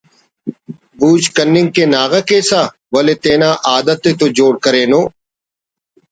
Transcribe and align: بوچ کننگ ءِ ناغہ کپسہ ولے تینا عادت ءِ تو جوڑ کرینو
بوچ 0.97 1.23
کننگ 1.35 1.77
ءِ 1.81 1.83
ناغہ 1.93 2.21
کپسہ 2.27 2.61
ولے 2.93 3.15
تینا 3.23 3.49
عادت 3.69 4.01
ءِ 4.09 4.11
تو 4.19 4.25
جوڑ 4.37 4.53
کرینو 4.63 5.01